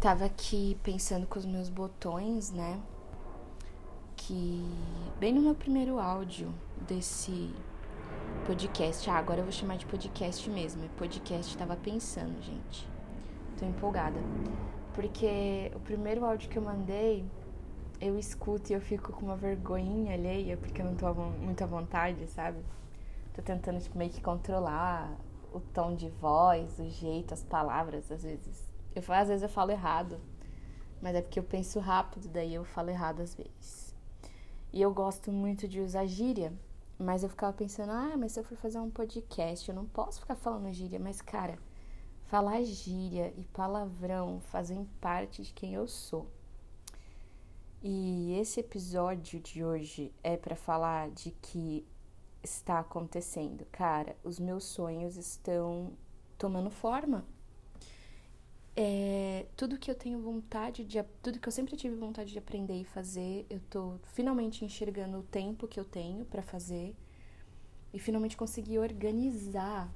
[0.00, 2.80] Tava aqui pensando com os meus botões, né?
[4.16, 4.64] Que
[5.18, 6.54] bem no meu primeiro áudio
[6.86, 7.52] desse
[8.46, 9.10] podcast.
[9.10, 10.84] Ah, agora eu vou chamar de podcast mesmo.
[10.84, 12.88] É podcast, tava pensando, gente.
[13.58, 14.20] Tô empolgada.
[14.94, 17.28] Porque o primeiro áudio que eu mandei,
[18.00, 21.66] eu escuto e eu fico com uma vergonhinha alheia, porque eu não tô muito à
[21.66, 22.64] vontade, sabe?
[23.34, 25.10] Tô tentando, tipo, meio que controlar
[25.52, 28.67] o tom de voz, o jeito, as palavras, às vezes.
[28.98, 30.20] Eu, às vezes eu falo errado,
[31.00, 33.94] mas é porque eu penso rápido, daí eu falo errado às vezes.
[34.72, 36.52] E eu gosto muito de usar gíria,
[36.98, 40.20] mas eu ficava pensando, ah, mas se eu for fazer um podcast, eu não posso
[40.20, 40.98] ficar falando gíria.
[40.98, 41.58] Mas, cara,
[42.26, 46.26] falar gíria e palavrão fazem parte de quem eu sou.
[47.80, 51.86] E esse episódio de hoje é para falar de que
[52.42, 53.64] está acontecendo.
[53.70, 55.92] Cara, os meus sonhos estão
[56.36, 57.24] tomando forma
[58.80, 61.02] é, tudo que eu tenho vontade de.
[61.20, 65.22] Tudo que eu sempre tive vontade de aprender e fazer, eu tô finalmente enxergando o
[65.24, 66.94] tempo que eu tenho para fazer
[67.92, 69.92] e finalmente consegui organizar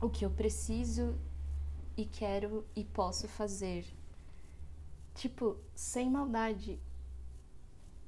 [0.00, 1.16] o que eu preciso
[1.96, 3.86] e quero e posso fazer.
[5.14, 6.80] Tipo, sem maldade,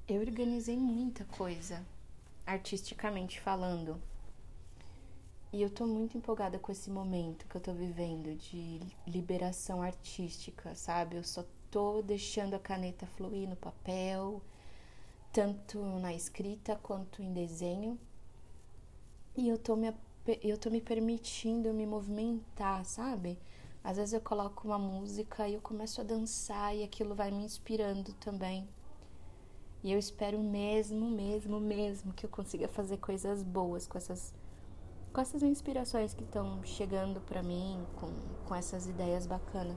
[0.08, 1.86] eu organizei muita coisa,
[2.44, 4.02] artisticamente falando.
[5.52, 10.74] E eu tô muito empolgada com esse momento que eu tô vivendo de liberação artística,
[10.74, 11.16] sabe?
[11.16, 14.42] Eu só tô deixando a caneta fluir no papel,
[15.32, 17.98] tanto na escrita quanto em desenho.
[19.36, 19.94] E eu tô me,
[20.42, 23.38] eu tô me permitindo me movimentar, sabe?
[23.84, 27.44] Às vezes eu coloco uma música e eu começo a dançar e aquilo vai me
[27.44, 28.68] inspirando também.
[29.82, 34.34] E eu espero mesmo, mesmo, mesmo que eu consiga fazer coisas boas com essas
[35.16, 38.10] com essas inspirações que estão chegando para mim, com,
[38.44, 39.74] com essas ideias bacanas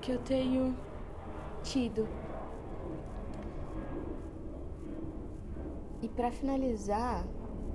[0.00, 0.78] que eu tenho
[1.64, 2.06] tido.
[6.00, 7.26] E para finalizar,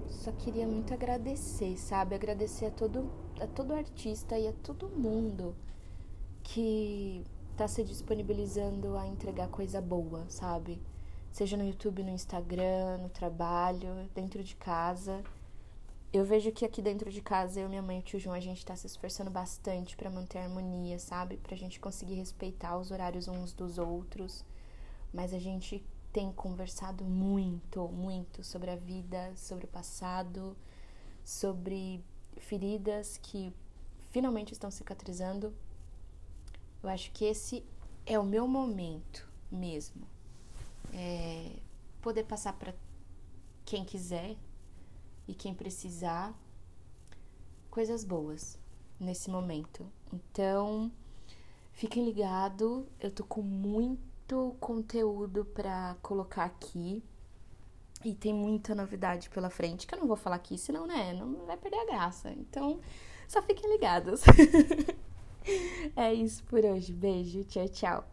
[0.07, 2.15] só queria muito agradecer, sabe?
[2.15, 3.11] Agradecer a todo,
[3.41, 5.53] a todo artista e a todo mundo
[6.41, 7.25] que
[7.57, 10.81] tá se disponibilizando a entregar coisa boa, sabe?
[11.29, 15.21] Seja no YouTube, no Instagram, no trabalho, dentro de casa.
[16.13, 18.39] Eu vejo que aqui dentro de casa, eu, minha mãe e o tio João, a
[18.39, 21.37] gente tá se esforçando bastante para manter a harmonia, sabe?
[21.37, 24.45] Pra gente conseguir respeitar os horários uns dos outros.
[25.11, 30.55] Mas a gente tem conversado muito, muito sobre a vida, sobre o passado,
[31.25, 32.05] sobre
[32.37, 33.51] feridas que
[34.11, 35.51] finalmente estão cicatrizando.
[36.83, 37.65] Eu acho que esse
[38.05, 40.07] é o meu momento mesmo.
[40.93, 41.55] É
[42.03, 42.75] poder passar para
[43.65, 44.37] quem quiser
[45.27, 46.33] e quem precisar
[47.69, 48.59] coisas boas
[48.99, 49.85] nesse momento.
[50.11, 50.91] Então,
[51.71, 57.03] fiquem ligados, eu tô com muito conteúdo para colocar aqui.
[58.05, 61.45] E tem muita novidade pela frente que eu não vou falar aqui, senão, né, não
[61.45, 62.31] vai perder a graça.
[62.31, 62.81] Então,
[63.27, 64.21] só fiquem ligados.
[65.95, 66.91] é isso por hoje.
[66.91, 68.07] Beijo, tchau, tchau.